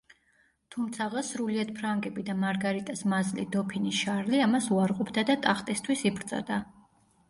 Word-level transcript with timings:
თუმცაღა 0.75 1.23
სრულიად 1.27 1.73
ფრანგები 1.81 2.25
და 2.31 2.37
მარგარიტას 2.45 3.05
მაზლი, 3.15 3.47
დოფინი 3.59 3.95
შარლი 4.01 4.43
ამას 4.51 4.75
უარყოფდა 4.77 5.29
და 5.33 5.41
ტახტისთვის 5.49 6.09
იბრძოდა. 6.15 6.65